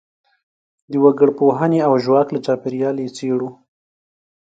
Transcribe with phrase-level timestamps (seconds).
[0.91, 3.49] د وګړپوهنې او ژواک له چاپیریال یې څېړو.